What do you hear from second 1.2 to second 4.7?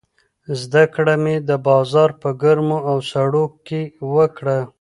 مې د بازار په ګرمو او سړو کې وکړه.